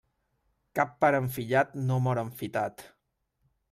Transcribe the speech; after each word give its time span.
Cap 0.79 0.95
pare 1.05 1.21
enfillat 1.25 1.79
no 1.91 2.01
mor 2.09 2.25
enfitat. 2.27 2.87